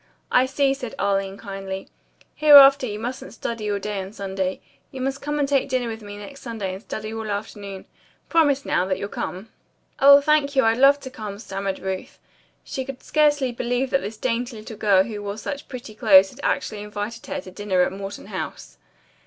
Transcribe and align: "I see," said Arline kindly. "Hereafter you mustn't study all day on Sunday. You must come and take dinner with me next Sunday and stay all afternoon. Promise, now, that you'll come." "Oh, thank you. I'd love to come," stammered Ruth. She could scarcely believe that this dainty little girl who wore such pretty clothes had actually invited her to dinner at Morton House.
"I 0.31 0.47
see," 0.47 0.73
said 0.73 0.95
Arline 0.97 1.37
kindly. 1.37 1.87
"Hereafter 2.33 2.87
you 2.87 2.97
mustn't 2.97 3.35
study 3.35 3.69
all 3.71 3.77
day 3.77 4.01
on 4.01 4.13
Sunday. 4.13 4.59
You 4.89 4.99
must 4.99 5.21
come 5.21 5.37
and 5.37 5.47
take 5.47 5.69
dinner 5.69 5.87
with 5.87 6.01
me 6.01 6.17
next 6.17 6.41
Sunday 6.41 6.73
and 6.73 6.81
stay 6.81 7.13
all 7.13 7.29
afternoon. 7.29 7.85
Promise, 8.27 8.65
now, 8.65 8.83
that 8.87 8.97
you'll 8.97 9.07
come." 9.09 9.49
"Oh, 9.99 10.19
thank 10.19 10.55
you. 10.55 10.63
I'd 10.63 10.79
love 10.79 10.99
to 11.01 11.11
come," 11.11 11.37
stammered 11.37 11.77
Ruth. 11.77 12.17
She 12.63 12.83
could 12.83 13.03
scarcely 13.03 13.51
believe 13.51 13.91
that 13.91 14.01
this 14.01 14.17
dainty 14.17 14.57
little 14.57 14.75
girl 14.77 15.03
who 15.03 15.21
wore 15.21 15.37
such 15.37 15.67
pretty 15.69 15.93
clothes 15.93 16.31
had 16.31 16.39
actually 16.41 16.81
invited 16.81 17.27
her 17.27 17.39
to 17.39 17.51
dinner 17.51 17.83
at 17.83 17.91
Morton 17.91 18.25
House. 18.25 18.79